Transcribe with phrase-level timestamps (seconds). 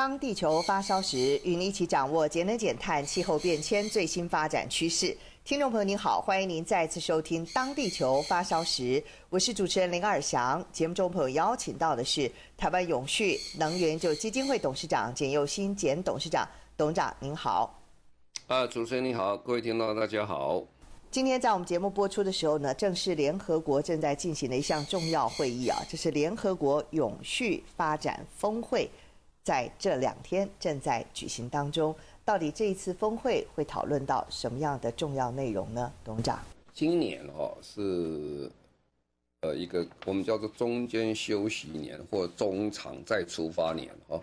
[0.00, 5.14] 当地球发烧时，与您一起掌握节能减碳、气候变迁最新发展趋势。
[5.44, 8.82] 听众朋友您好，欢迎您再次收听《当地球发烧时》，
[9.28, 10.64] 我是主持人林尔祥。
[10.72, 16.48] 节目中朋友邀请到的是台湾永续能源就基金会董事长简又新简董事长，
[16.78, 17.78] 董事长您好。
[18.46, 20.64] 啊，主持人你好，各位听众大家好。
[21.10, 28.90] 今天在我们节目播出的时候呢，正是联合国正在进行的一项重要会议啊，这是联合国永续发展峰会，
[29.42, 31.94] 在这两天正在举行当中。
[32.22, 35.92] 到底这一次峰会会讨论到什么样的重要内容呢？
[36.04, 36.38] 董事长，
[36.72, 38.48] 今年哦是
[39.40, 44.22] 呃一个我们叫做中间休息年或中场再出发年哦，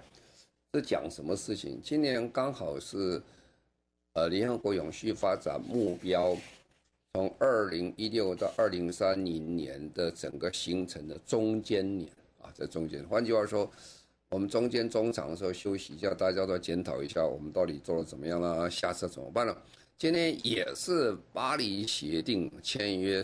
[0.74, 1.82] 是讲什么事情？
[1.84, 3.22] 今年刚好是
[4.14, 6.38] 呃联合国永续发展目标
[7.14, 12.10] 从二零一六到二零三零年的整个形成的中间年
[12.42, 13.70] 啊，在中间，换句话说。
[14.30, 18.70] 我们中间中场的时候休息一下，大家都检讨一下，我们到底做的怎么样了？
[18.70, 19.58] 下次怎么办了？
[19.98, 23.24] 今天也是巴黎协定签约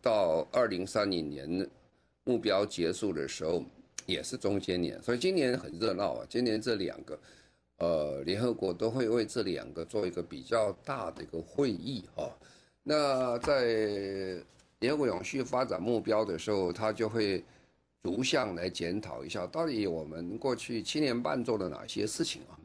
[0.00, 1.68] 到二零三零年
[2.24, 3.62] 目标结束的时候，
[4.06, 6.26] 也是中间年，所以今年很热闹啊。
[6.26, 7.18] 今年这两个，
[7.76, 12.34] 呃，联合国都会为这两个做一个比较大的一个会议哈。
[12.82, 14.42] 那在
[14.80, 17.44] 联合国永续发展目标的时候，它就会。
[18.02, 22.58] 逐项来检讨一下，到底我们过去七年半做了哪些事情啊？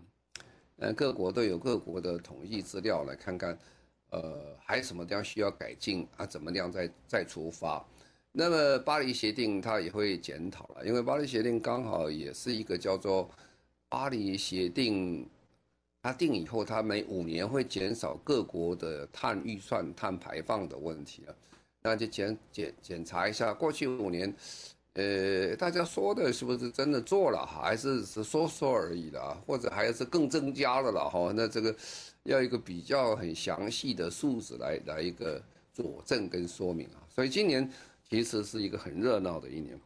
[0.77, 3.57] 嗯，各国都有各国的统计资料，来看看，
[4.09, 6.25] 呃，还有什么地方需要改进啊？
[6.25, 7.85] 怎么样再再出发？
[8.31, 13.29] 那么巴黎协定它也会检讨了，因为巴黎协定刚好也是一个叫做
[13.89, 15.29] 巴黎协定，
[16.01, 21.35] 它定以后，它每五年会减少各国的碳预算、碳排放的问题了，
[21.83, 24.33] 那就检检检查一下过去五年。
[24.97, 31.31] 呃，大家说的是不是真的做了，还是是说说而已的，或者还是更增加了了哈？
[31.35, 31.75] 那这个
[32.23, 35.39] 要一个比较很详细的数字来来一个
[35.71, 36.97] 佐证跟说明啊。
[37.13, 37.71] 所以今年
[38.09, 39.79] 其实是一个很热闹的一年。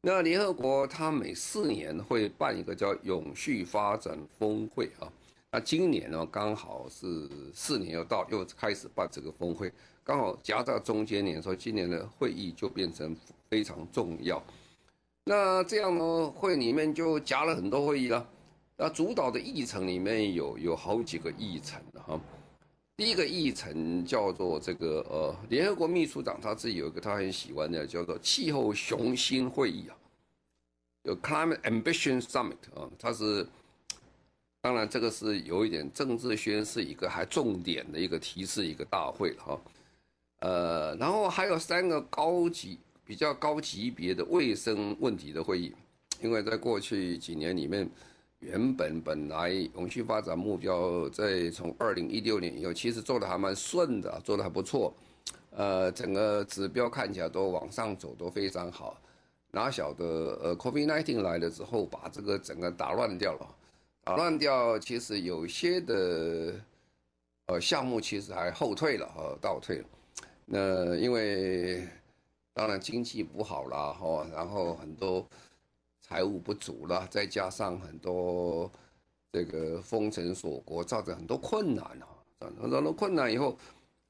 [0.00, 5.12] 那联合国它每四年会办一个叫永续发展峰会啊。
[5.50, 9.70] 那今年呢刚好是四年又到，又开始办这个峰会，
[10.02, 13.14] 刚好夹在中间年，所以今年的会议就变成。
[13.54, 14.42] 非常重要，
[15.22, 18.28] 那这样呢，会里面就加了很多会议了。
[18.76, 22.20] 那主导的议程里面有有好几个议程的哈。
[22.96, 29.94] 第一个议程叫做这个呃，联合国秘书长他自己有一个他很喜欢的叫做气候雄心会议啊，
[31.04, 33.46] 有 Climate Ambition Summit 啊，它是
[34.62, 39.56] 当然这个是有一点政治宣示一个还重点的一个提示一个大会哈。
[40.40, 42.80] 呃，然后还有三个高级。
[43.06, 45.74] 比较高级别的卫生问题的会议，
[46.22, 47.86] 因为在过去几年里面，
[48.38, 54.94] 原本本来永续发展目标在从二零一六年以后，其实做的还蛮顺的，做的还不错，
[55.50, 58.98] 呃，整个指标看起来都往上走，都非常好。
[59.50, 63.54] 哪晓得呃，COVID-NINETEEN 来了之后，把这个整个打乱掉了，
[64.02, 66.54] 打乱掉，其实有些的
[67.46, 69.84] 呃项目其实还后退了，呃，倒退了。
[70.46, 71.86] 那因为。
[72.54, 75.26] 当然经济不好了哈，然后很多
[76.00, 78.70] 财务不足了，再加上很多
[79.32, 83.58] 这个封城锁国，造成很多困难哈，很多困难以后，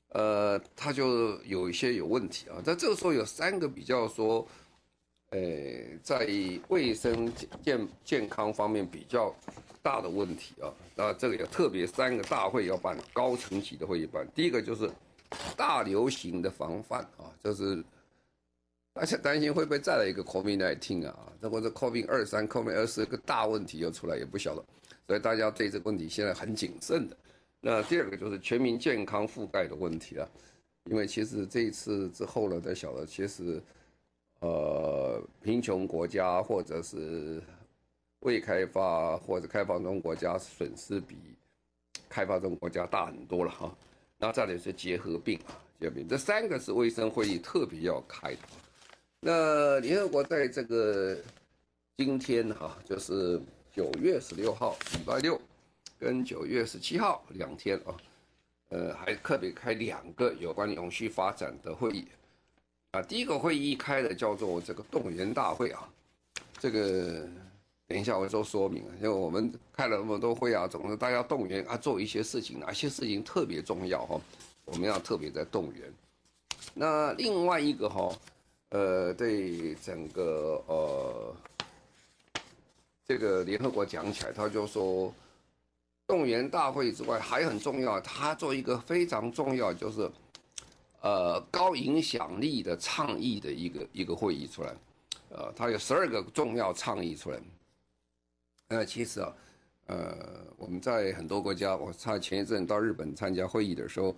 [0.08, 2.60] 呃，他就有一些有问题啊。
[2.62, 4.46] 在这个时候有三个比较说，
[5.30, 5.40] 呃，
[6.02, 6.28] 在
[6.68, 9.34] 卫生健健康方面比较
[9.80, 14.28] 大的问题啊，那这个有特别三个大会要办，高层级的会议办。
[14.34, 14.90] 第一个就是
[15.56, 17.82] 大流行的防范啊，就是。
[18.94, 21.32] 而且担心会不会再来一个 COVID-19 啊？
[21.40, 24.64] 如果是 COVID 二三、COVID 二四个大问题又出来，也不晓得，
[25.06, 27.16] 所以大家对这个问题现在很谨慎的。
[27.60, 30.28] 那第二个就是全民健康覆盖的问题了，
[30.84, 33.60] 因为其实这一次之后呢，才晓得其实，
[34.38, 37.42] 呃，贫穷国家或者是
[38.20, 41.16] 未开发或者开放中国家损失比
[42.08, 43.76] 开发中国家大很多了哈。
[44.18, 48.38] 那再来是结核病啊，结核病，这三个是卫生会议特别要开的。
[49.26, 51.16] 那联合国在这个
[51.96, 53.40] 今天哈，就是
[53.74, 55.40] 九月十六号礼拜六，
[55.98, 57.96] 跟九月十七号两天啊，
[58.68, 62.06] 呃，还特别开两个有关永续发展的会议。
[62.90, 65.88] 啊，第一个会议开的叫做这个动员大会啊，
[66.58, 67.26] 这个
[67.86, 74.20] 等一下我做说明啊，因为我们开了那么多会啊，总是大家动员啊，做一些事情，哪些事情特别重要哈，
[74.66, 75.90] 我们要特别在动员。
[76.74, 78.14] 那另外一个哈，
[78.74, 81.36] 呃，对整个呃
[83.06, 85.14] 这个联合国讲起来，他就说
[86.08, 90.10] 动员大会之外还很重要，他做一个非常重要就是。
[91.06, 94.74] 呃，高影响力的倡议的一个一个会议出来，
[95.28, 97.38] 呃，他有十二个重要倡议出来。
[98.68, 99.30] 那其实啊，
[99.88, 100.16] 呃，
[100.56, 104.16] 我们在很多国家，我差前一阵到日本参加会议的时候，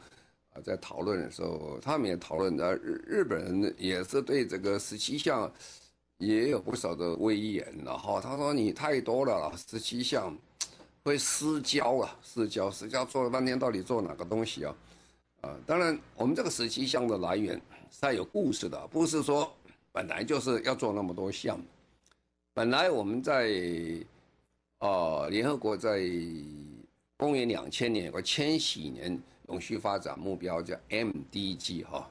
[0.65, 5.53] 在讨论的时候，他们也讨论的，日日本人也是对这个十七项
[6.19, 10.37] 也有不少的威严，然后他说你太多了，十七项
[11.05, 14.75] 会失焦啊，失焦，失焦做了半天，到底做哪个东西啊？
[15.43, 17.61] 啊，当然，我们这个十七项的来源
[17.91, 19.53] 是还有故事的，不是说
[19.93, 21.61] 本来就是要做那么多项。
[22.55, 23.53] 本来我们在
[24.79, 26.01] 啊，联合国在
[27.19, 29.19] 公元两千年有个千禧年
[29.49, 32.11] 永续发展目标叫 MDG 哈，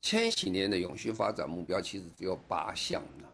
[0.00, 3.28] 千禧年的永续发展目标其实只有八项呢，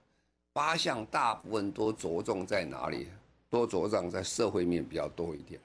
[0.52, 3.08] 八项大部分都着重在哪里？
[3.50, 5.61] 都着重在社会面比较多一点。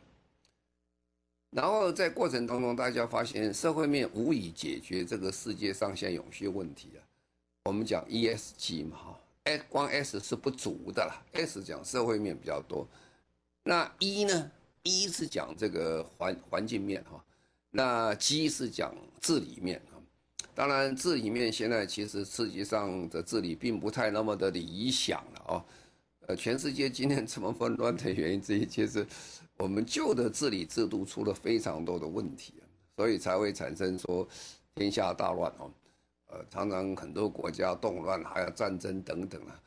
[1.50, 7.02] 然后在过程当中，大家发现社会面无以解决这个世界上现永续问题啊。
[7.66, 9.20] 我们讲 ESG 嘛，哈
[9.68, 12.88] 光 S 是不足的啦，S 讲社会面比较多。
[13.64, 14.52] 那 E 呢
[14.84, 17.24] ？E 是讲这个环环境面哈，
[17.72, 19.98] 那 G 是讲治理面啊。
[20.54, 25.66] 当然，治理面现在其实世界上的治理并不太那么的理想了啊。
[26.28, 29.06] 呃，全世界今天这么纷乱的原因之一，其实。
[29.58, 32.54] 我们旧的治理制度出了非常多的问题，
[32.96, 34.26] 所以才会产生说
[34.74, 35.70] 天下大乱哦，
[36.28, 39.62] 呃，常常很多国家动乱，还有战争等等啊。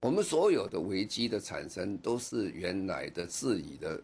[0.00, 4.00] 我们所有的危机的产生，都是原来的治理的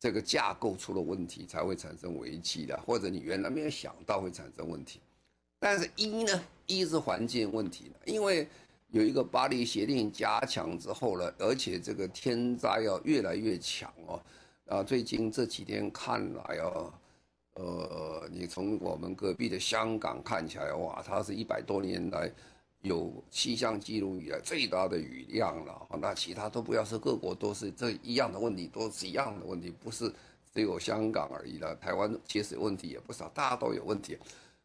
[0.00, 4.98] 这个架构出了问题，才会产生危机的，或者你原来没有想到会产生问题。
[5.60, 8.48] 但是一呢，一是环境问题，因为。
[8.92, 14.20] 有一个巴黎协定加强之后呢，而且这个天灾要越来越强哦。
[14.66, 16.92] 啊，最近这几天看来哦，
[17.54, 22.28] 呃，你从我们隔壁的香港看起来哇，它是一百多年来
[22.82, 25.86] 有气象记录以来最大的雨量了。
[26.00, 30.12] 那其他都不要说，各国都是这一样的问题，都是一样的问题，不是
[30.54, 31.74] 只有香港而已了。
[31.76, 34.18] 台湾其实问题也不少，大家都有问题。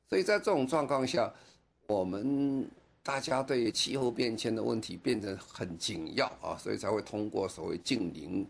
[0.10, 1.34] 所以在这种状况下，
[1.88, 2.70] 我们。
[3.06, 8.44] 大家对气候变迁的问题变得很紧要啊，所以才会通过所谓近零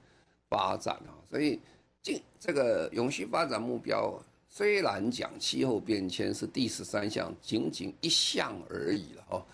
[0.48, 1.12] 发展啊。
[1.30, 1.60] 所以，
[2.02, 4.18] 近这个永续发展目标
[4.58, 9.46] 虽然讲气候变迁是第十三项，仅仅一项而已了哦，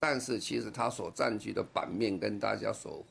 [0.00, 3.06] 但是其实它所占据的版面跟大家所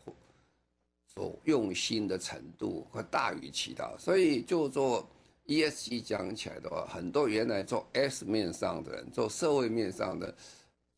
[1.16, 3.90] 所用心的程度会大于其他。
[3.98, 5.08] 所以，就做
[5.46, 10.36] ESG 讲起来的话，很多原来做 S 面上的人，做社会面上的。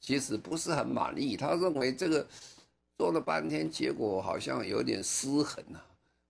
[0.02, 2.25] 其实不是很满意，他认为这个
[2.98, 5.86] 做了半天，结果好像有点失衡啊。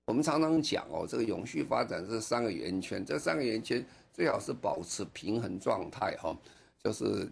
[0.08, 6.38] 我们常常讲哦，这个永续发展是三个圆圈，这三个圆圈最好是保持平衡状态哈，
[6.84, 7.28] 就是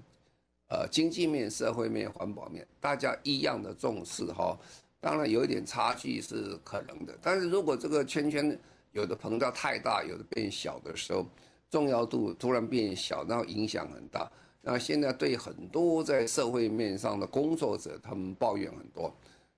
[0.69, 4.57] 呃经济面、社会面、环保面，大家一样的重视哈。
[4.99, 8.57] 当然有一点差距是可能的，但是如果这个圈圈
[8.93, 11.25] 有的膨胀太大，有的变小的时候，
[11.69, 14.29] 重要度突然变小，然后影响很大。
[14.61, 19.13] 那现在对很多在社会面上的工作者，他们抱怨很多，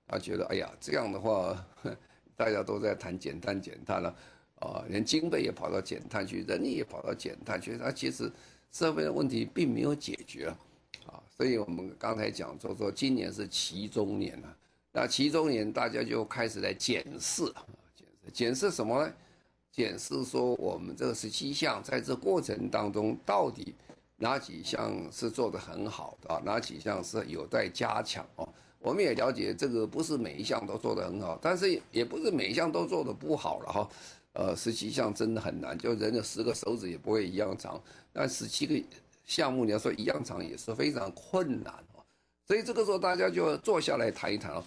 [0.06, 1.56] 他觉得哎呀，这样的话，
[2.36, 4.14] 大家都在谈减碳减碳了，
[4.60, 8.30] 啊连经费也跑到减碳去，人力也跑到减碳去，那其实
[8.70, 10.46] 社会的问题并没有解决
[11.06, 14.56] 啊，所以我们刚才讲说说今年是期中年了，
[14.92, 17.44] 那期中年大家就开始来检视，
[17.96, 19.12] 检视检视什么呢？
[19.72, 23.74] 检视说我们这个十七项在这过程当中到底。
[24.22, 26.42] 哪几项是做得很好的啊？
[26.44, 28.46] 哪几项是有待加强哦？
[28.78, 33.88] 我们也了解这个不是每一项都做得很好，但是也不是每一项都做得不好了哈。
[34.32, 37.82] 呃，十七项真的很难，就人的十个手指也不会一样长。
[38.12, 38.74] 那十七个
[39.24, 42.04] 项目你要说一样长也是非常困难哦。
[42.46, 44.62] 所以这个时候大家就坐下来谈一谈，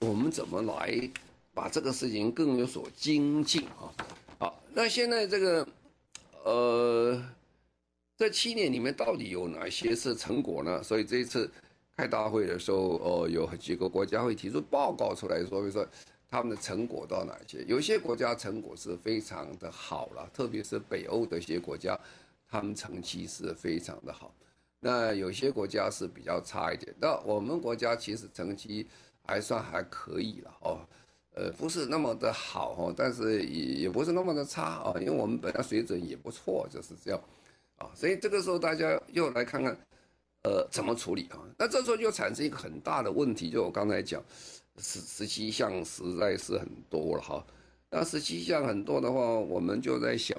[0.00, 1.10] 我们怎么来
[1.54, 3.92] 把这个事情更有所精进啊？
[4.38, 5.68] 好，那现在这个
[6.44, 7.22] 呃。
[8.20, 10.82] 这七年里面到底有哪些是成果呢？
[10.82, 11.48] 所以这一次
[11.96, 15.86] 开大会的时候，哦，有几个国家会提出报告出来说，比如说
[16.30, 17.64] 他们的成果到哪些？
[17.64, 21.98] 有些国家成果是非常的好了，特别是北欧的一些国家，
[22.46, 24.34] 他们成绩是非常的好。
[24.78, 26.94] 那有些国家是比较差一点。
[27.00, 28.86] 那我们国家其实成绩
[29.24, 30.78] 还算还可以了哦，
[31.34, 37.20] 呃，不是那么的好哦，但是也也不是那么的差啊，因为我们本来水准也不错，就是这样
[37.78, 37.88] 啊。
[37.94, 39.74] 所以这个时候大家又来看看，
[40.42, 41.40] 呃，怎么处理啊？
[41.56, 44.22] 那这时候就产生一个很大的问题，就我刚才讲。
[44.78, 47.44] 十十七项实在是很多了哈，
[47.90, 50.38] 那十七项很多的话，我们就在想，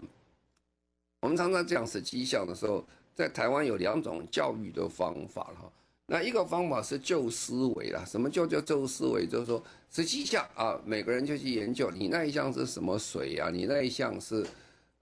[1.21, 5.71] 我们常常讲十七项的时候，在台湾有两种教育的方法哈。
[6.11, 9.27] 那一个方法是旧思维啦，什么叫叫旧思维？
[9.27, 13.51] 就是说十七项啊，每个人就去研究，你那一项是什么水啊？
[13.51, 14.43] 你那一项是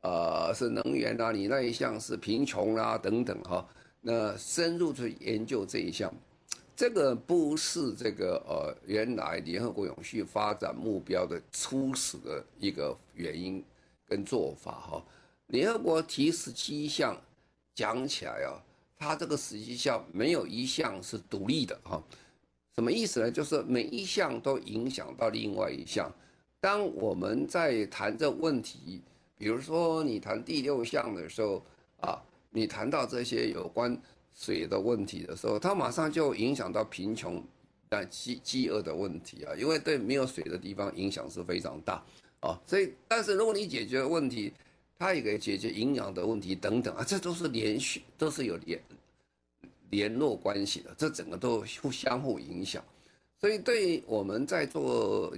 [0.01, 1.31] 呃是能源啊？
[1.31, 3.65] 你那一项是贫穷啊等等哈。
[4.01, 6.13] 那深入去研究这一项。
[6.77, 13.63] 这个不是这个呃，原来联合国永续发展目标的初始的一个原因
[14.05, 15.03] 跟做法哈。
[15.47, 17.19] 联合国提十七项，
[17.73, 18.61] 讲起来啊，
[18.95, 21.99] 它这个十七项没有一项是独立的哈。
[22.75, 23.31] 什么意思呢？
[23.31, 26.07] 就是每一项都影响到另外一项。
[26.59, 29.01] 当我们在谈这问题，
[29.35, 31.59] 比如说你谈第六项的时候
[32.01, 33.99] 啊，你谈到这些有关。
[34.39, 37.43] 水的问题的时候，它马上就影响到贫穷、
[37.89, 42.03] 但饥饥饿的问题啊，因为对没有水的地方影响是非常大
[42.39, 42.61] 啊。
[42.67, 44.53] 所以，但是如果你解决问题，
[44.99, 48.79] 它也可以解决营养的问题等等啊，这都是连续，都是有联
[49.89, 52.83] 联络关系的，这整个都互相互影响。
[53.41, 55.35] 所以，对我们在做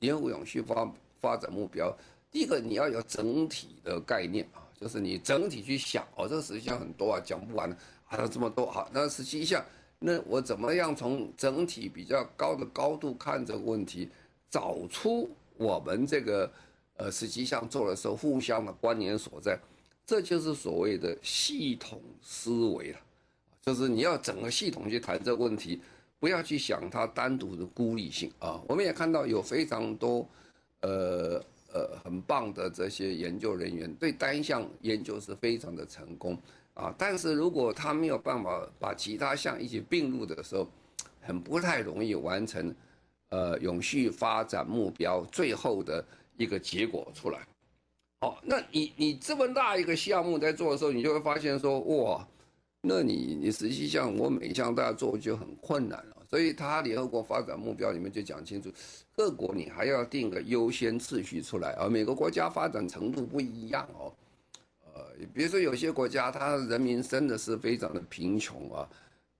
[0.00, 1.96] 联合永续发发展目标，
[2.30, 7.74] 第一个你要有整体的概念啊，就是你整体去想哦，这个实际上很多啊，讲不完。
[8.14, 9.64] 还有这么多好，那实际上，
[9.98, 14.08] 那我怎么样从整体比较高的高度看这个问题，
[14.48, 16.50] 找出我们这个
[16.96, 19.58] 呃实际上做的时候互相的关联所在，
[20.06, 22.98] 这就是所谓的系统思维了，
[23.60, 25.80] 就是你要整个系统去谈这个问题，
[26.20, 28.62] 不要去想它单独的孤立性啊。
[28.68, 30.28] 我们也看到有非常多
[30.82, 31.42] 呃
[31.72, 36.38] 呃很棒的这些研究人员，对单项研究是非常的成功。
[36.74, 40.68] 啊，但是如果他没有办法把其他项一起并入的时候，
[41.20, 42.74] 很不太容易完成，
[43.30, 46.04] 呃，永续发展目标最后的
[46.36, 47.40] 一个结果出来。
[48.20, 52.26] 好，那你你这么大一个项目在做的时候，你就会发现说，哇，
[52.80, 56.16] 那你你实际上我每一项都要做就很困难了。
[56.28, 58.68] 所以他联合国发展目标里面就讲清楚，
[59.14, 64.12] 各国你还要定个优先次序出来，而每个国家发展程度不一样哦。
[64.96, 65.00] 呃，
[65.34, 68.88] 比如说有些国家，他人民真的是非常的贫穷啊，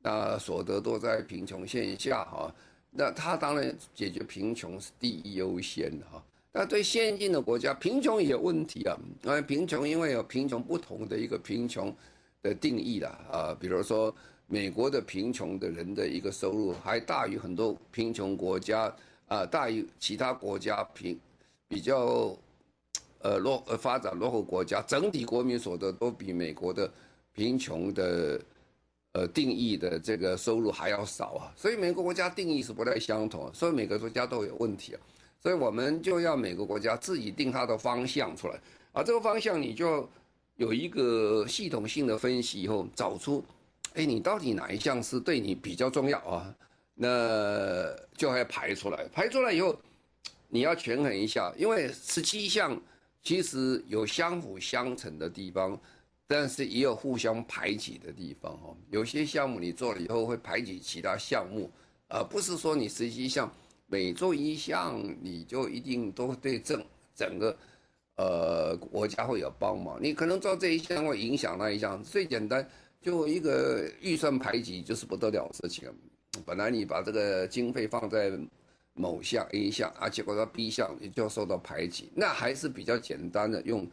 [0.02, 2.52] 那所得都在贫穷线下哈，
[2.90, 6.20] 那他当然解决贫穷是第一优先的哈。
[6.50, 11.94] 那对先进的国家，贫穷也有问题啊，因为贫穷因为有贫穷不同的一个贫穷
[12.42, 14.12] 的定义了啊，比如说
[14.48, 18.92] 美国的贫穷的人的一个收入还大于很多贫穷国家
[19.28, 21.16] 啊，大于其他国家贫
[21.68, 22.36] 比较。
[23.24, 26.92] 呃，落呃发展落后国家整体国民所得都比美国的
[27.32, 28.38] 贫穷的
[29.12, 35.00] 呃定义的这个收入还要少啊，所以每个国家定义是不太相同，所以每个国家都有问题啊，
[35.42, 38.60] 所以我们就要每个国家自己定它的方向出来
[38.92, 40.06] 啊，这个方向你就
[40.56, 43.42] 有一个系统性的分析以后，找出，
[43.94, 46.54] 哎，你到底哪一项是对你比较重要啊？
[46.92, 49.74] 那就要排出来，排出来以后，
[50.50, 52.78] 你要权衡一下，因为十七项。
[53.24, 55.80] 其实有相辅相成的地方，
[56.26, 58.76] 但是也有互相排挤的地方哈。
[58.90, 61.70] 有些项目你做了以后会排挤其他项目，
[62.08, 63.50] 而不是说你实际上
[63.86, 66.84] 每做一项你就一定都对整
[67.16, 67.56] 整个
[68.16, 69.98] 呃国家会有帮忙。
[70.02, 72.02] 你可能做这一项会影响那一项。
[72.04, 72.68] 最简单
[73.00, 75.90] 就一个预算排挤就是不得了的事情。
[76.44, 78.38] 本来你把这个经费放在。
[78.94, 83.86] 某项 A 项啊，结果到 B 项你就受到排挤，那还是比较简单的，用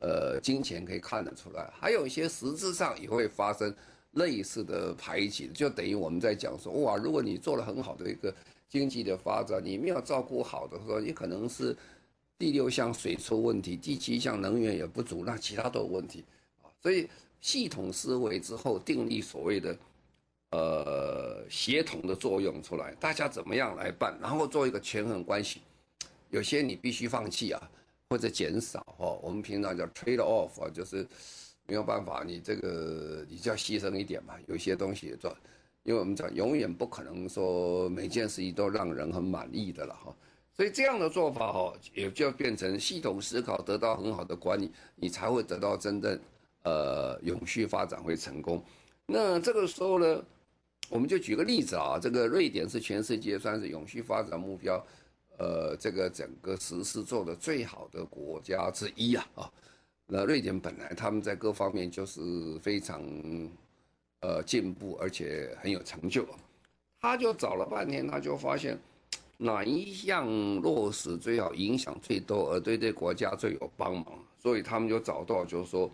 [0.00, 1.70] 呃金钱可以看得出来。
[1.72, 3.72] 还有一些实质上也会发生
[4.12, 8.34] 类似的排挤，就等于我们在讲说，哇，如果你做了很好的一个
[8.68, 11.76] 经济的发展，你没有照顾好的时候，你可能是
[12.36, 16.24] 第六项水出问题，第七项能源也不足，那其他都有问题
[16.62, 16.66] 啊。
[16.82, 17.08] 所以
[17.40, 19.78] 系统思维之后定立所谓的。
[20.50, 24.18] 呃，协同的作用出来，大家怎么样来办？
[24.20, 25.60] 然后做一个权衡关系，
[26.30, 27.70] 有些你必须放弃啊，
[28.08, 29.20] 或者减少哦。
[29.22, 31.06] 我们平常叫 trade off 啊，就是
[31.66, 34.34] 没有办法，你这个你就要牺牲一点嘛。
[34.46, 35.36] 有些东西也做，
[35.82, 40.16] 因为我们讲永远不可能说每件事情都让人很满意的了哈。
[40.56, 46.18] 所以这样的做法哦，也就变成系统思考得到很好的管理，你才会得到真正
[46.62, 48.64] 呃永续发展会成功。
[49.06, 50.22] 那这个时候呢，
[50.90, 54.82] 我们就举个例子啊，这个瑞典是全世界算是永续发展目标，
[55.38, 59.52] 呃，这个整个实施做的最好的国家之一啊啊。
[60.06, 62.20] 那瑞典本来他们在各方面就是
[62.62, 63.02] 非常
[64.20, 66.26] 呃进步，而且很有成就。
[67.00, 68.78] 他就找了半天，他就发现
[69.36, 70.26] 哪一项
[70.62, 74.06] 落实最好，影响最多，而对这国家最有帮忙。
[74.40, 75.90] 所以他们就找到，就是说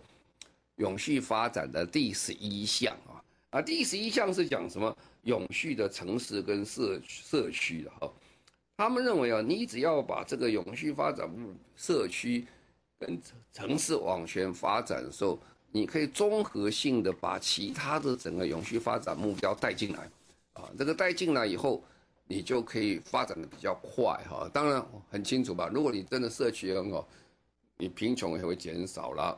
[0.77, 3.21] 永续发展的第十一项啊
[3.55, 4.93] 啊，第十一项是讲什么？
[5.23, 8.11] 永续的城市跟社社区的哈。
[8.75, 11.29] 他们认为啊，你只要把这个永续发展
[11.77, 12.45] 社区。
[12.97, 13.21] 跟
[13.51, 15.37] 城市往前发展的时候，
[15.69, 20.09] 你可以综合性的把其他的整个永续发展目标带进来，
[20.53, 21.83] 啊，这个带进来以后，
[22.25, 24.49] 你就可以发展的比较快哈。
[24.53, 27.05] 当然很清楚吧，如果你真的社区很好，
[27.77, 29.37] 你贫穷也会减少了，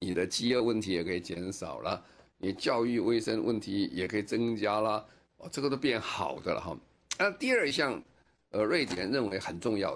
[0.00, 2.04] 你的饥饿问题也可以减少了，
[2.42, 5.06] 你教育卫生问题也可以增加了，
[5.36, 6.76] 哦，这个都变好的了哈。
[7.18, 8.02] 那第二项，
[8.50, 9.94] 呃，瑞典认为很重要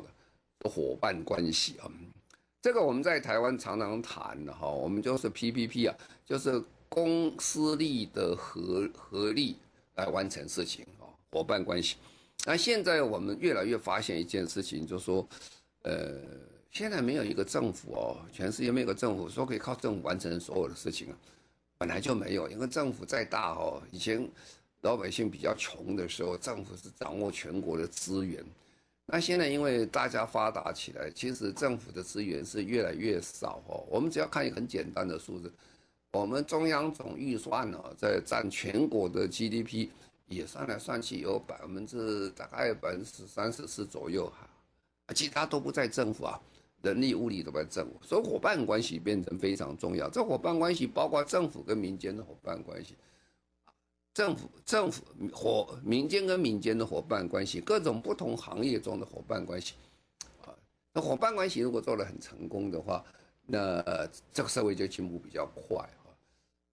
[0.61, 1.91] 的伙伴关系啊。
[2.61, 9.57] 这个我们在台湾常常谈的哈，我们就是 PPP 啊，就是公私利的合合力
[9.97, 11.97] 来完成事情啊，伙伴关系。
[12.47, 15.27] 那现在我们越来越发现一件事情，就是说，
[15.83, 16.21] 呃，
[16.71, 21.17] 现在没有一个政府哦，全世界没有一个政府说可以靠政府完成所有的事情啊，
[21.79, 24.29] 本来就没有，因为政府再大哦，以前
[24.83, 28.45] 老百姓比较穷的时候，政府是掌握全国的资源。
[29.07, 33.85] 那现在因为大家发达起来，其实政府的资源是越来越少哦。
[33.91, 35.53] 我们只要看一个很简单的数字，
[36.13, 39.89] 我们中央总预算呢，在占全国的 GDP
[40.27, 44.49] 也算来算去有百分之大概百分之三十四左右哈，
[45.15, 46.41] 其他都不在政府啊，
[46.85, 50.09] 人力物力都在政府，所以伙伴关系变成非常重要。
[50.11, 52.95] 这伙伴关系包括政府跟民间的伙伴关系。
[54.13, 59.75] 政府、政府伙民间跟民间的伙伴关系，各种不同行业中的伙伴关系，
[60.45, 60.55] 啊，
[60.93, 63.05] 那伙伴关系如果做得很成功的话，
[63.45, 66.15] 那呃这个社会就进步比较快啊。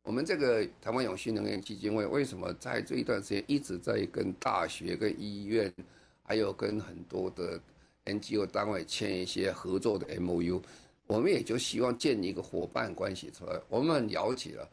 [0.04, 5.74] 我们这个台湾永续能源基金会为什么在这一段时间一直在跟大学、跟医院，
[6.22, 7.60] 还有跟很多的
[8.06, 10.62] NGO 单位签一些合作的 MOU？
[11.08, 13.60] 我们也就希望建立一个伙伴关系出来。
[13.68, 14.70] 我们很了解了。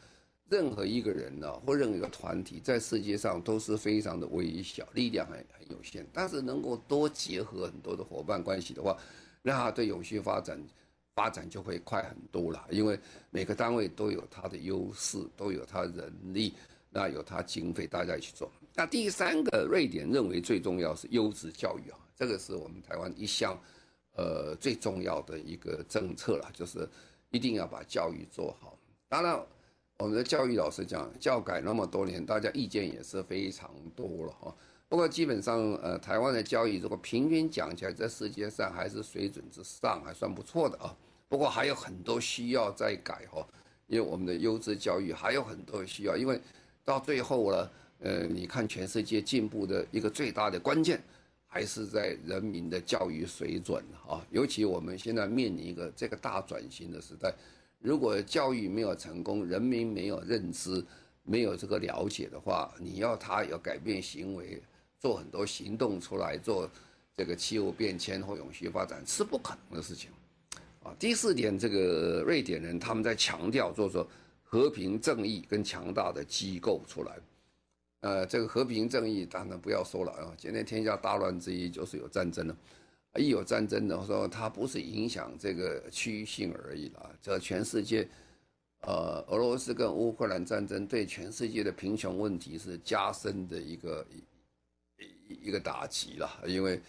[0.50, 6.06] 任何一个人呢，或任何一个团体，在世界上都是非常的微小，力量很很有限。
[6.10, 8.96] 但是能够多结合很多的伙伴关系的话，
[9.42, 10.58] 那对永续发展
[11.14, 12.66] 发展就会快很多了。
[12.70, 16.54] 因为每个单位都有它的优势，都有它人力，
[16.88, 18.50] 那有它经费，大家一起做。
[18.74, 23.58] 那第三个，瑞典认为最重要是优质教育啊，这个是我们台湾一项
[24.16, 26.88] 呃最重要的一个政策了，就是
[27.30, 28.76] 一定要把教育做好。
[29.08, 29.40] 当然。
[30.00, 34.54] 我们的教育老师讲，教改那么多年，大家意见也是非常多了哈。
[34.88, 40.96] 不过基本上，呃，台湾的教育如果平均讲起来，在世界上还是水准之上，还算不错的啊。
[41.28, 43.44] 不过还有很多需要再改哈，
[43.88, 46.16] 因为我们的优质教育还有很多需要。
[46.16, 46.40] 因为
[46.84, 51.02] 到最后了，呃，你看全世界进步的一个最大的关键，
[51.48, 54.24] 还是在人民的教育水准啊。
[54.30, 57.34] 尤其我们现在面临一个这个大转型的时代。
[57.80, 60.84] 如果教育没有成功，人民没有认知，
[61.22, 64.62] 没有这个了解的话，你要他要改变行为，
[64.98, 66.68] 做很多行动出来，做
[67.16, 70.10] 这个气候变迁或永续发展是不可能的事情。
[70.82, 74.04] 啊，第四点，这个瑞典人他们在强调，就是说
[74.42, 77.16] 和平正义跟强大的机构出来。
[78.00, 82.56] 呃，这个和平正义当然不要说了啊，今天天下大乱之一就是有战争了。
[83.16, 88.06] 一有战争的时候，它不是影响这个区域性而已啦，这全世界，
[88.82, 94.06] 呃，俄罗斯跟乌克兰战争对全世界的贫穷问题是加深的一个
[94.98, 96.80] 一一个打击了，因为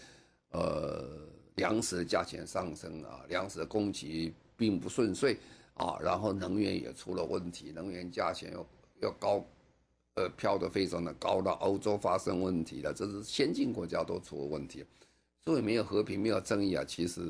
[0.52, 1.08] 呃，
[1.56, 5.38] 粮食价钱上升啊，粮食供给并不顺遂
[5.76, 8.67] 啊，然后能源也出了问题，能源价钱又
[9.02, 9.43] 又高，
[10.20, 14.84] 呃，飘得非常的高，到欧洲发生问题了，这是先进国家都出了问题。
[15.46, 17.22] 所以没有和平，没有正义啊，其实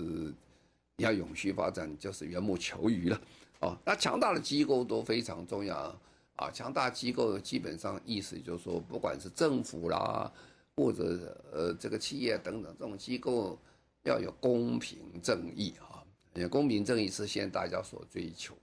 [0.97, 3.21] 你要永续发展就是缘木求鱼了
[3.59, 3.77] 哦。
[3.85, 5.95] 那强大的机构都非常重要
[6.37, 10.31] 啊，强大机构基本上意思就是说，不管是政府啦，
[10.75, 13.55] 或者呃这个企业等等，这种机构
[14.01, 16.01] 要有公平正义啊，
[16.33, 18.55] 也公平正义是现在大家所追求。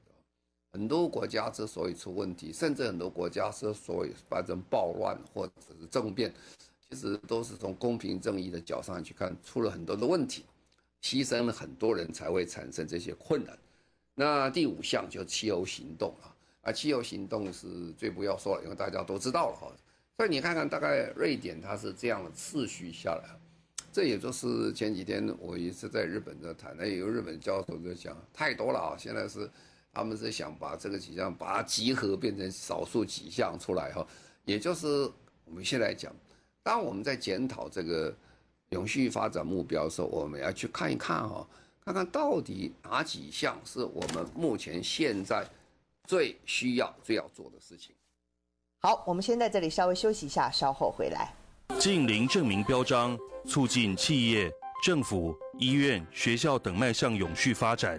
[0.77, 6.31] 很多国家之所以出问题，甚至很多国家之所以发生暴乱或者是政变。
[6.91, 10.45] 其实都是从公平正义的角上去看，出了很多的问题，
[11.03, 13.59] 牺牲了很多人才会产生这些困难。
[14.15, 16.31] 那第五项就是气候行动啊，
[16.63, 19.73] 啊，气候行动是最不要说了，因为大家都知道了哈。
[20.17, 23.37] 所以你看看，大概瑞典它是这样的次序下来，
[23.93, 29.51] 这也就是前几天我一直在日本在谈，那有日本教授就讲太多了啊，现在是
[29.97, 34.07] 他们是想把这个几项把它集合变成少数几项出来哈，
[34.45, 35.11] 也就是
[35.47, 36.15] 我们现在讲，
[36.63, 38.15] 当我们在检讨这个
[38.69, 41.49] 永续发展目标的时候，我们要去看一看哈，
[41.83, 45.49] 看看到底哪几项是我们目前现在
[46.05, 47.95] 最需要、最要做的事情。
[48.81, 51.33] 好，我们先在这里稍微休息一下，稍后回来。
[51.81, 54.53] 近零证明标章，促进企业、
[54.85, 57.99] 政府、医院、学校等迈向永续发展，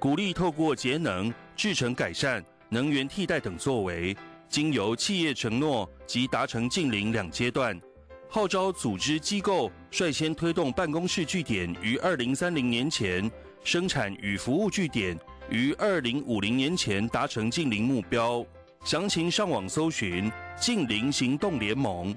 [0.00, 4.16] 鼓励透过节能、制程改善、能源替代等作为，
[4.48, 7.78] 经由企业承诺及达成净零两阶段，
[8.26, 13.30] 号召组织机构率先推动办公室据点于二零三零年前，
[13.62, 15.14] 生产与服务据点
[15.50, 18.42] 于二零五零年前达成净零目标。
[18.86, 22.16] 详情上网搜寻“净零行动联盟”。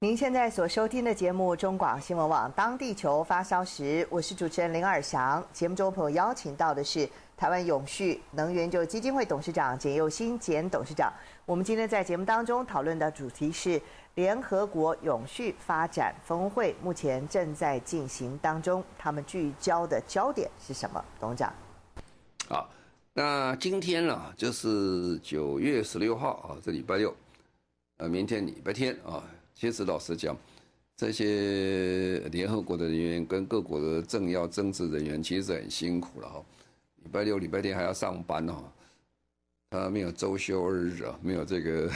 [0.00, 5.44] 您现在所收听的节目中广新闻网《当地球发烧时》，我是主持人林尔祥。
[5.52, 11.12] 节目中朋友邀请到的是台湾永续能源就基金会董事长简又新简董事长。
[11.44, 13.82] 我们今天在节目当中讨论的主题是
[14.14, 21.04] 联合国永续发展峰会目前正在进行当中，他们聚焦的焦点是什么？
[21.18, 21.52] 董事长。
[22.48, 22.70] 好。
[23.12, 27.12] 那今天呢、啊，就是九月十六号啊，这礼拜六，
[27.96, 29.20] 呃，明天礼拜天啊。
[29.58, 30.36] 其实老实讲，
[30.96, 36.44] 这些联合国的人员跟各国的政要、政治人员其实很辛苦了哈。
[37.02, 38.72] 礼拜六、礼拜天还要上班哈，
[39.70, 41.90] 他没有周休二日啊，没有这个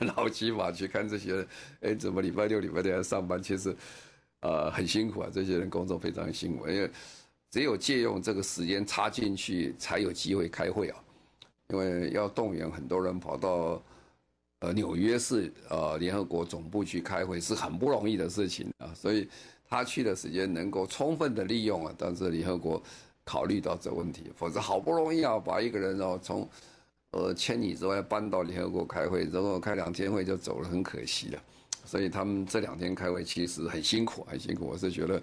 [0.16, 1.48] 劳基法去看这些人，
[1.80, 3.42] 哎，怎么礼拜六、礼拜天还要上班？
[3.42, 3.74] 其实，
[4.40, 6.90] 呃，很辛苦啊，这些人工作非常辛苦，因为。
[7.50, 11.02] 只有借用这个时间插进去，才有机会开会啊！
[11.68, 13.82] 因为要动员很多人跑到
[14.60, 18.92] 呃纽约市呃联合国总部去开会，是很不容易的事情啊。
[18.94, 19.28] 所以
[19.68, 21.94] 他去的时间能够充分的利用啊。
[21.96, 22.82] 但是联合国
[23.24, 26.48] 考虑到这问题，否则好不容易啊把一个人哦从
[27.12, 31.42] 呃千里之外搬到联合国开会，然后开两天会就走了，很可惜了。
[31.84, 34.66] 所以他们这两天开会其实很辛苦，很辛苦。
[34.66, 35.22] 我是觉得。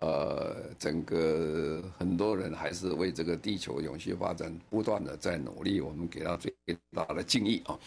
[0.00, 6.54] 呃，整个很多人还是为这个地球永续发展不断的在努力，我们给他最
[6.92, 7.78] 大的敬意啊。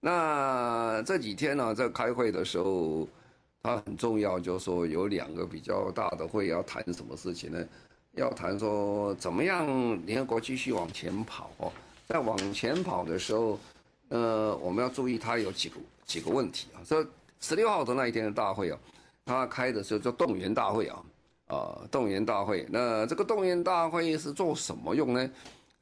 [0.00, 3.06] 那这几天呢，在开会的时候，
[3.62, 7.64] 它很重要，就是说有两个比较大的会要谈什么事情呢？
[8.12, 9.66] 要谈说怎么样
[10.06, 11.72] 联合国继续往前跑哦。
[12.08, 13.58] 在往前跑的时候，
[14.08, 16.82] 呃，我们要注意它有几个几个问题啊。
[16.84, 17.06] 这
[17.40, 18.78] 十六号的那一天的大会啊，
[19.26, 21.04] 它开的时候叫动员大会啊。
[21.46, 25.30] 啊，动员大会，那这个动员大会是做什么用呢？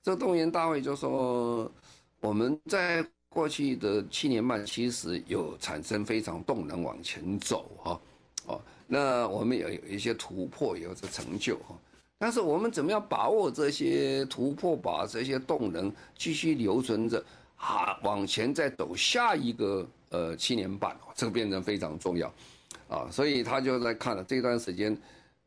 [0.03, 1.71] 这动员大会就说，
[2.21, 8.01] 我们在过去的七年半，其实有产生非常动能往前走哈，
[8.47, 11.79] 哦，那我们也有一些突破，有这成就哈。
[12.19, 17.25] 但是我们怎么样把握这些突破，把这些动能继续留存着，
[17.57, 22.33] 啊，往前再走下一个呃七年半，这个变成非常重要，
[22.89, 24.97] 啊，所以他就在看了这段时间。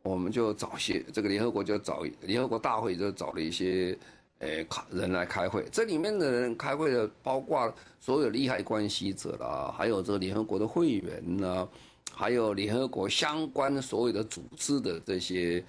[0.04, 3.96] 我们就找些这个联合国就找联合国大会就找了一些，
[4.42, 5.64] 诶，人来开会。
[5.72, 11.68] 这里面的人开会的包括所有利害关系者啦，还有这个联合国的会员呐，
[12.14, 15.64] 还有联合国相关所有的组织的这些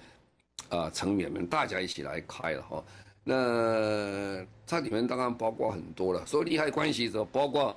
[0.69, 2.83] 啊成员们，大家一起来开了哈。
[3.23, 7.75] 那它里面当然包括很多了，所有利害关系者包括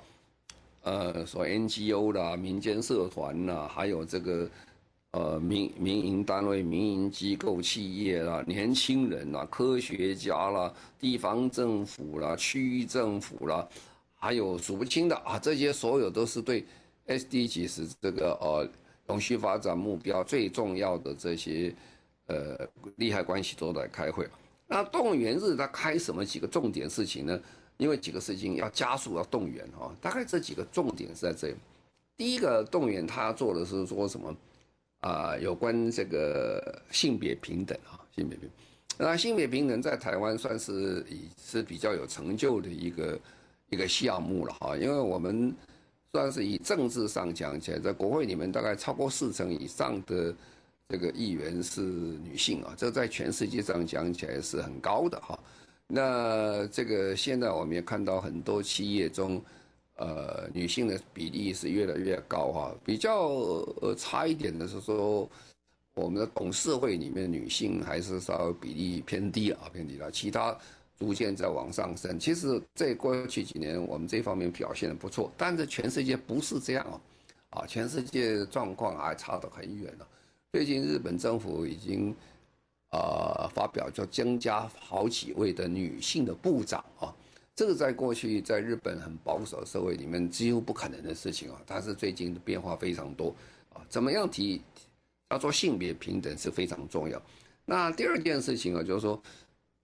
[0.81, 4.49] 呃，所 NGO 啦、民间社团呐，还有这个。
[5.17, 13.67] 呃，民民营单位、民营机构、企业啦，年轻人啦，科学家啦，地方政府啦，区政府啦，
[14.13, 16.63] 还有数不清的啊，这些所有都是对
[17.07, 18.69] SDGs 这个呃
[19.07, 21.73] 永续发展目标最重要的这些
[22.27, 22.55] 呃
[22.97, 24.29] 利害关系都来开会。
[24.67, 27.39] 那动员日他开什么几个重点事情呢？
[27.77, 31.55] 因为几个事情要加速要动员哈，大概这几个重点是在这里。
[32.15, 34.31] 第一个动员他做的是说什么？
[35.01, 38.51] 啊，有关这个性别平等啊，性别平等，
[38.97, 43.19] 那性别平等在台湾算是以是比较有成就的一个
[43.69, 45.53] 一个项目了哈，因为我们
[46.11, 50.33] 算是以政治上讲起来，在国会里面大概超过四成以上的
[50.89, 55.37] 这个议员是女性啊，这在全世界上讲起来是很高的哈。
[55.85, 59.41] 那这个现在我们也看到很多企业中，
[59.97, 62.75] 呃女性的比例是越来越高哈。
[62.85, 63.27] 比较
[63.81, 65.29] 呃差一点的是说，
[65.95, 70.09] 我们的董事会里面女性还是稍微比例偏低啊，偏低了。
[70.11, 70.57] 其他
[70.97, 72.19] 逐渐在往上升。
[72.19, 76.85] 其实在过去几年，我们这方面表现的不错，但是全世界不是这样
[77.49, 80.07] 啊，啊，全世界状况还差得很远了。
[80.51, 82.15] 最近日本政府已经。
[82.91, 87.13] 呃，发表就增加好几位的女性的部长啊，
[87.57, 93.35] 这个在过去在日本很保守的社会里面几乎不可能的事情啊，但是最近的变化非常多
[93.73, 93.81] 啊。
[93.89, 94.61] 怎么样提
[95.31, 97.19] 要做性别平等是非常重要。
[97.65, 99.19] 那第二件事情啊，就是说，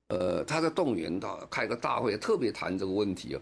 [0.09, 3.41] 呃，他在动员到开个大会，特别谈这个问题啊，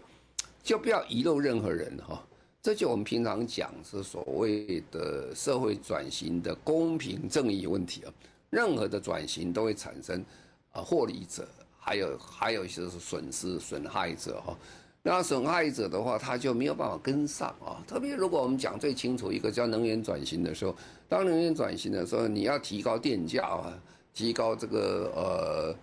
[0.62, 2.26] 就不要遗漏任何人哈。
[2.62, 8.14] 这就我们平常讲是所谓的社会转型的公平正义问题啊。
[8.48, 10.24] 任何的转型都会产生，
[10.70, 11.46] 啊，获利者，
[11.84, 14.56] 还有还有一些是损失损害者哈。
[15.02, 17.82] 那损害者的话，他就没有办法跟上啊。
[17.88, 20.72] 特别如果我们讲最清楚一个叫能源转型的时候，
[21.08, 23.76] 当能源转型的时候，你要提高电价啊，
[24.14, 25.76] 提高这个呃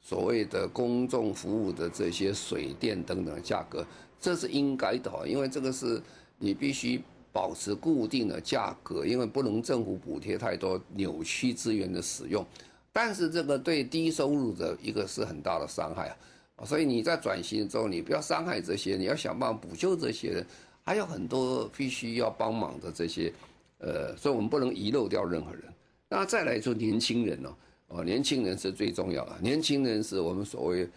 [0.00, 3.86] 所谓的公众服务的这些水电等等价格，
[4.20, 6.02] 这是应该的，因为这个是
[6.38, 7.00] 你必须。
[7.34, 12.46] 保持固定的价格，因为不能政府补贴太多，扭曲资源的使用。
[12.94, 16.16] 但是这个对低收入者一个是很大的伤害
[16.54, 20.46] 啊，所以你在转型之后，你不要伤害这些，你要想办法补救这些人，
[20.84, 23.32] 还有很多必须要帮忙的这些，
[23.78, 25.64] 呃，所以我们不能遗漏掉任何人。
[26.08, 27.56] 那再来说年轻人哦，
[27.88, 30.88] 哦，年轻人是最重要的，年轻人是我们所谓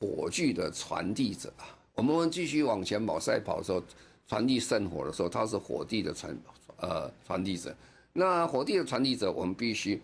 [0.00, 3.82] 火炬的传递者啊，我们继续往前跑赛跑的时候。
[4.28, 6.36] 传递圣火的时候，他是火递的传
[6.80, 7.72] 呃传递者。
[8.12, 10.02] 那火递的传递者，我们必须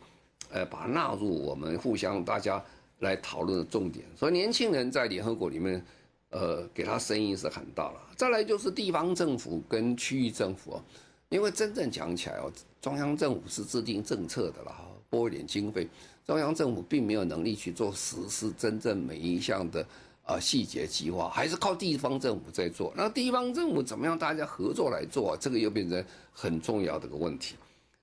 [0.52, 2.62] 呃把它纳入我们互相大家
[3.00, 4.04] 来讨论的重点。
[4.16, 5.84] 所以年轻人在联合国里面，
[6.30, 8.00] 呃，给他声音是很大了。
[8.16, 10.84] 再来就是地方政府跟区域政府啊，
[11.30, 14.72] 因为真正讲起来哦，中央政府是制定政策的了，
[15.10, 15.88] 拨一点经费，
[16.26, 19.84] 中央政府并没有能力去做实施真正每一项的。
[20.24, 22.92] 啊，细节计划还是靠地方政府在做。
[22.96, 24.16] 那地方政府怎么样？
[24.16, 27.56] 大家合作来做，这个又变成很重要的一个问题。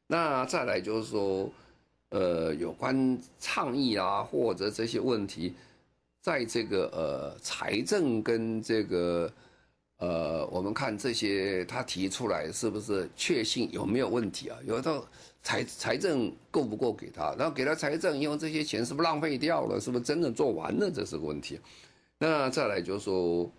[0.05, 1.49] 那再来就是说，
[2.09, 5.53] 呃，有关倡议啊，或者这些问题，
[6.21, 9.31] 在这个呃财政跟这个
[9.97, 14.57] 呃，我们看这些他提出来是不是确信有没有问题啊？
[14.65, 15.03] 有的
[15.43, 17.35] 财财政够不够给他？
[17.37, 19.79] 然后给他财政，因为这些钱是不是浪费掉了？
[19.79, 20.89] 是不是真的做完了？
[20.89, 21.59] 这是个问题。
[22.17, 23.49] 那再来就是说，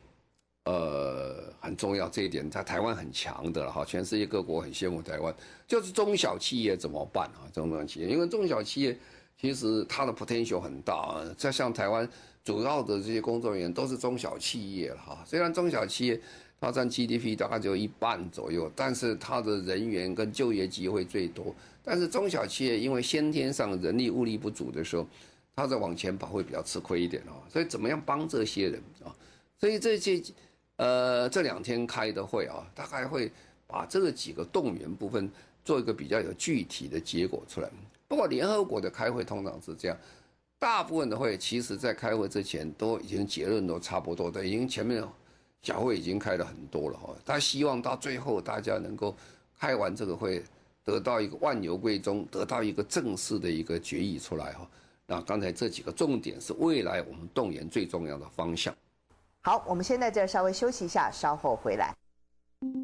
[0.65, 5.35] 呃，很重要这一点，在台湾很强的了哈，全世界各国很羡慕台湾，
[5.67, 7.49] 就是中小企业怎么办啊？
[7.53, 8.97] 中小企业，因为中小企业
[9.41, 12.09] 其实它的 potential 很大啊，在像台湾
[12.45, 16.21] 主要的这些工作人员都是中小企业了哈，虽然中小企业
[16.61, 25.07] 它占 GDP 大概只有一半左右，但是它的人员跟就业机会最多，但是中小企业因为先天上人力物力不足的时候。
[25.57, 29.13] 他在往前跑会比较吃亏一点哦，所以怎么样帮这些人啊？
[29.59, 30.23] 所以这些
[30.81, 33.31] 呃这两天开的会啊，大概会
[33.67, 35.31] 把这个几个动员部分
[35.63, 37.69] 做一个比较有具体的结果出来。
[38.09, 39.97] 不过联合国的开会通常是这样，
[40.59, 45.05] 大部分的会其实在开会之前都已经结论都差不多的，已经前面
[45.61, 47.15] 小会已经开了很多了哈。
[47.27, 49.15] 他希望到最后大家能够
[49.59, 50.43] 开完这个会，
[50.83, 54.67] 得到一个万牛归宗，得到一个正式的一个决议出来哈。
[55.07, 58.75] 那刚才这几个重点是未来我们动员最重要的方向。
[59.43, 61.95] 好，我们现在这稍微休息一下，稍后回来。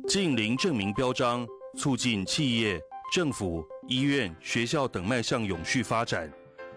[0.09, 2.81] 近零证明标章，促进企业、
[3.13, 6.33] 政府、医院、学校等迈向永续发展，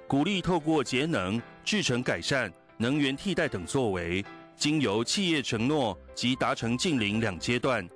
[0.06, 4.22] 鼓励透过节能、制成改善、能源替代等作为，
[4.58, 7.88] 经由企业承诺及达成近零两阶段，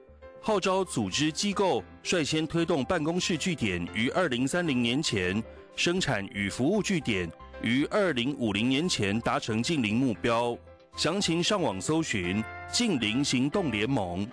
[0.41, 5.43] 号召组织机构率先推动办公室据点于二零三零年前，
[5.75, 7.29] 生产与服务据点。
[7.61, 10.57] 于二零五零年前达成近零目标，
[10.95, 14.25] 详情上网搜寻“净零行动联盟”。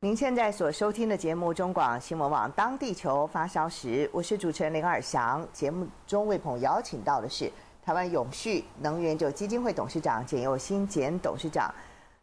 [0.00, 5.44] 您现在所收听的节目中广新闻网《当地球发烧时》，我是主持人林尔翔。
[5.52, 7.50] 节目中为朋友邀请到的是
[7.84, 11.74] 台湾永续能源就基金会董事长简又新简董事长。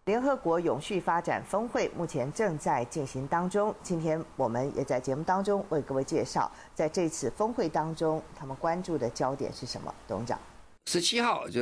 [0.05, 3.75] 联合国永续发展峰会目前正在进行当中。
[3.83, 9.93] 今天我们也在节目当中为各位介绍，在这次峰会当中，他们关注的焦点是什么？
[10.07, 10.39] 董事长，
[10.85, 11.61] 十七号就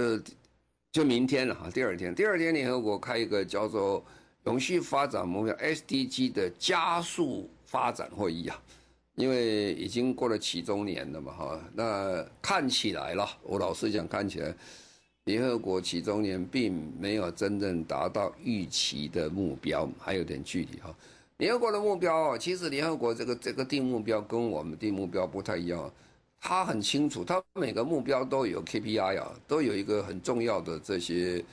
[0.92, 4.04] 就明天了哈，第二天，第二天联合国开一个叫做
[4.46, 8.60] 永续发展目标 SDG 的加速发展会议啊，
[9.16, 14.54] 因为已经过了几周年了嘛哈，那看起来了，我老实讲，看起来。
[15.26, 20.96] 联合国其中年并没有真正达到预期的目标，还有点距离哈。
[21.38, 25.94] 联合国的目标，其实联合国这个这个定目标跟我们定目标不太一样，
[26.42, 31.44] 他很清楚，他每个目标都有 KPI 啊，都有一个很重要的这些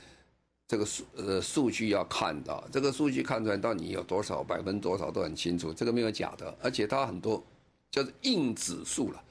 [0.67, 7.43] 这个数呃数据要看的，这个数据看出来到你有多少百分多少都很清楚，这个没有假的，而且他很多
[7.91, 9.23] 就是硬指数了。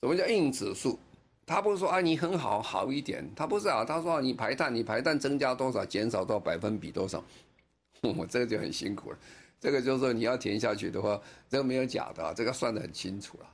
[0.00, 0.98] 什么叫硬指数？
[1.46, 7.22] 他不是说啊，你很好好一点，他不是啊，他说你排碳，你排碳增加多少，减少到百分比多少，
[8.00, 9.18] 我这个就很辛苦了。
[9.60, 13.46] 这个就是说你要填下去的话，这个没有假的，这个算得很清楚了。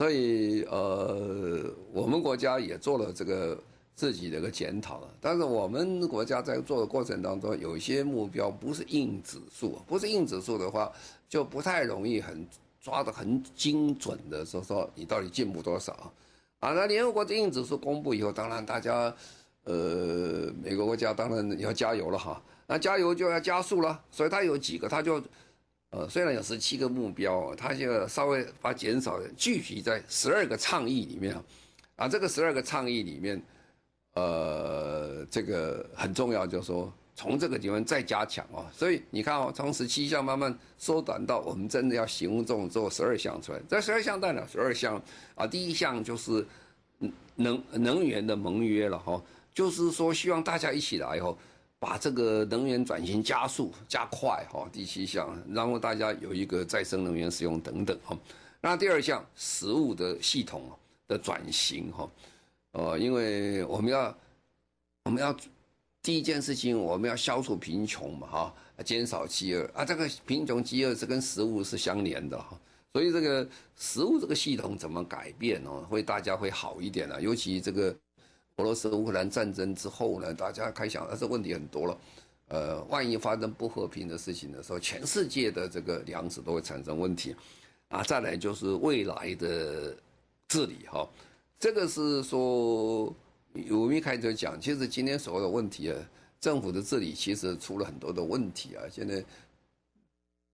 [0.00, 3.62] 所以呃，我们国家也做了这个
[3.94, 5.08] 自己的一个检讨了。
[5.20, 10.90] 但是我们国家在做的过程当中，有一些目标不是硬指数，不是硬指数的话，
[11.28, 12.48] 就不太容易很
[12.80, 15.92] 抓得很精准的说说你到底进步多少。
[16.60, 19.14] 啊，那联合国的硬指数公布以后，当然大家，
[19.64, 22.42] 呃，每个国家当然要加油了哈。
[22.66, 25.22] 那加油就要加速了，所以它有几个，它就，
[25.90, 31.44] 呃，虽然有十七个目标，它就稍微把减少聚集在十二个倡议里面啊。
[31.96, 33.42] 啊，这个十二个倡议里面，
[34.14, 36.92] 呃，这个很重要，就是说。
[37.16, 43.60] 从这个地方再加强啊，所以你看哦，从十七项慢慢缩短到我们真的要行动做十二项出来。
[43.68, 45.02] 这十二项代表十二项
[45.34, 46.46] 啊，第一项就是
[47.34, 49.22] 能能源的盟约了哈，
[49.52, 51.36] 就是说希望大家一起来以后，
[51.80, 54.68] 把这个能源转型加速加快哈。
[54.72, 58.16] 第七项，然后大家有一个再生能源使用等等哈。
[58.60, 60.70] 那第二项，食物的系统
[61.08, 62.08] 的转型哈，
[62.70, 64.16] 呃，因为我们要
[65.06, 65.34] 我们要。
[66.02, 69.84] 第一件事情，我们要消除贫穷嘛，哈，减少饥饿啊。
[69.84, 72.58] 这个贫穷、饥饿是跟食物是相连的哈，
[72.94, 75.70] 所以这个食物这个系统怎么改变呢？
[75.90, 77.20] 会大家会好一点了。
[77.20, 77.94] 尤其这个
[78.60, 81.98] 俄罗斯乌克兰战争之后呢，大家开想，但是问题很多了。
[82.48, 87.34] 呃，万一发生不和平的事情的时候，全世界的这个粮食都会产生问题
[87.88, 88.02] 啊。
[88.02, 89.96] 再来就是未来的
[90.48, 91.08] 治理哈，
[91.58, 93.14] 这个是说。
[93.68, 95.98] 我们一开始讲，其实今天所有的问题啊，
[96.40, 98.84] 政府的治理其实出了很多的问题啊。
[98.88, 99.24] 现在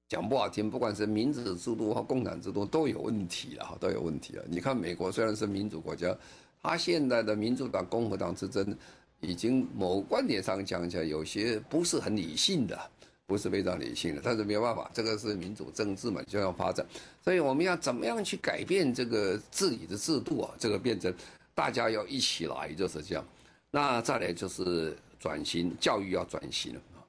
[0.09, 4.45] 讲不好听，不管是民主制度和共产制度都有问题了哈，都有问题啊。
[4.49, 6.17] 你看美国虽然是民主国家，
[6.63, 8.77] 他现在的民主党、共和党之争，
[9.21, 12.79] 已经某观点上讲起来，有些不是很理性的，
[13.27, 14.21] 不是非常理性的。
[14.25, 16.85] 但是没有办法，这个是民主政治嘛，就要发展。
[17.23, 20.55] 所以我们要怎么样去改变这个治理的制度啊？
[20.59, 21.15] 这个变成。
[21.55, 23.25] 大家要一起来，就是这样。
[23.71, 27.01] 那再来就是转型，教育要转型了啊。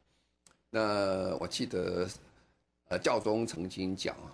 [0.70, 2.08] 那我记得，
[2.88, 4.32] 呃，教宗曾经讲啊，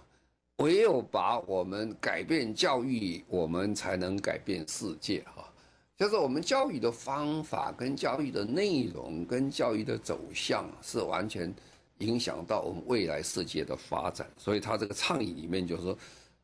[0.58, 5.52] 唯有把我们改变教育，我们才能改变世界哈。
[5.98, 11.54] 就是我们教育的方法、跟教育的内容、跟教育的走向，是完全
[12.00, 14.28] 影响到我们未来世界的发展。
[14.38, 15.98] 所以他这个倡议里面就是说，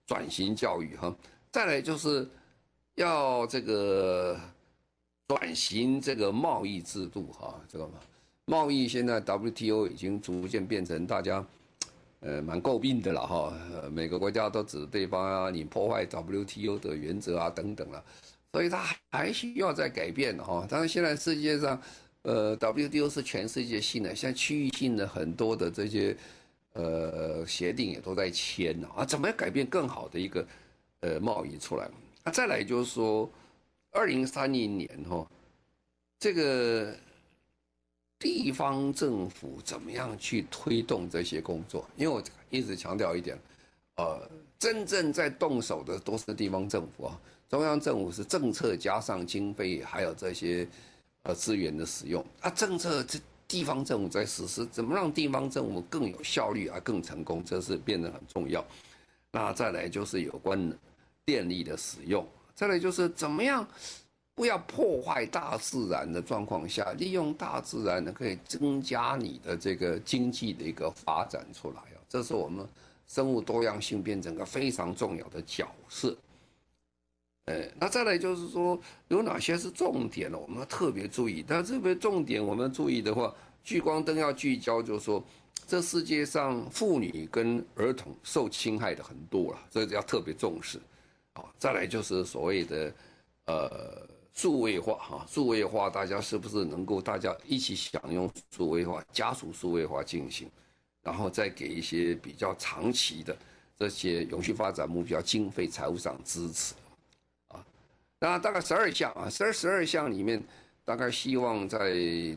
[0.06, 1.16] 转型教育哈。
[1.52, 2.28] 再来就是。
[2.96, 4.38] 要这个
[5.26, 7.94] 转型这个贸易制度哈，知道吗
[8.44, 11.42] 贸易现在 WTO 已经逐渐变成大家
[12.22, 13.54] 呃蛮诟病的了哈，
[13.92, 18.04] 每个国家都指对方啊，你破坏 WTO 的原则啊等等了，
[18.52, 20.68] 所以它还需要再改变哈。
[20.70, 21.82] 但是现在世界上
[22.24, 26.16] 呃 WTO 是全世界性的，像区域性的很多的这些
[26.74, 30.46] 呃协定也都在签呢啊，怎么样改变更好的一个
[31.00, 31.90] 呃贸易出来？
[32.24, 33.30] 那再来就是说，
[33.92, 35.26] 二零三零年哈，
[36.20, 36.94] 这个
[38.20, 41.88] 地方政府怎么样去推动这些工作？
[41.96, 43.40] 因为我一直强调一点，
[43.96, 44.30] 呃，
[44.60, 50.68] 真正在动手的都是地方政府啊，中央政府是政策加上经费，还有这些
[51.24, 58.64] 呃资源的使用啊，政策这地方政府在实施，怎么让地方政府更有效率啊，更成功，这是变得很重要。
[59.32, 60.72] 那再来就是有关。
[61.26, 63.68] 电力的使用，再来就是怎么样
[64.40, 72.66] 不要破坏大自然的状况下，利用大自然呢，可以增加你的这个经济的一个发展出来啊，这是我们
[73.06, 76.16] 生物多样性变成个非常重要的角色。
[77.48, 80.38] 呃，那再来就是说有哪些是重点呢？
[80.38, 81.44] 我们要特别注意。
[81.46, 85.22] 但这边重点我们注意的话，聚光灯要聚焦，就是说
[85.68, 90.80] 这世界上妇女跟儿童受侵害的很多了，所以要特别重视。
[91.58, 92.94] 再来就是所谓的，
[93.48, 94.08] 呃，
[94.40, 100.50] 数位化哈，数位化大家是不是能够大家一起享用数位化，加速数位化进行，
[101.04, 103.36] 然后再给一些比较长期的
[103.78, 106.74] 这些永续发展目标经费财务上支持，
[107.50, 107.60] 啊，
[108.18, 110.42] 那大概十二项啊，十二十二项里面，
[110.86, 111.90] 大概希望在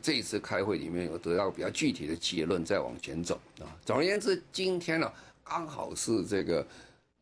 [0.02, 3.70] 这一次开会里面有得到比较具体的结论，再往前走啊。
[3.84, 5.08] 总而言之，今天呢
[5.44, 6.66] 刚好是这个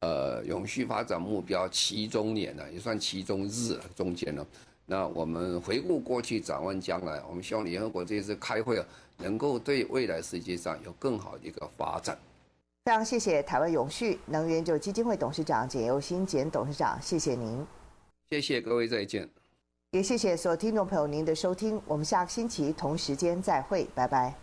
[0.01, 4.47] 呃永续发展目标期中年呢，也算期中日，中间呢。
[4.91, 8.85] 那我们回顾过去，展望将来，我们希望联合国这次开会啊，
[9.19, 12.19] 能够对未来世界上有更好的一个发展。
[12.85, 17.65] 非常谢谢台湾永续能源就基金会董事长简又新简董事长，谢谢您。
[18.33, 19.29] 谢谢各位，再见。
[19.93, 24.35] 也谢谢所有听众朋友您的收听，我们下个星期同时间再会，拜拜。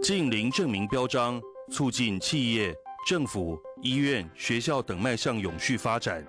[0.00, 1.42] 近零证明标章，
[1.72, 2.72] 促进企业、
[3.04, 6.24] 政府、医院、学校等迈向永续发展，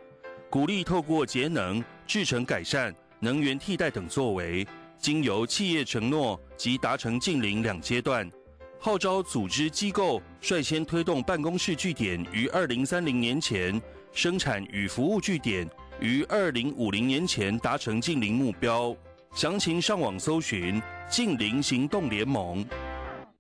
[0.50, 4.66] 鼓励透过节能、制成改善、能源替代等作为，
[4.98, 8.30] 经由企业承诺及达成近零两阶段。
[8.80, 13.82] 号召组织机构率先推动办公室据点于二零三零年前，
[14.14, 18.96] 生产与服务据点于二零五零年前达成近零目标。
[19.36, 22.66] 详情上网搜寻“近零行动联盟”。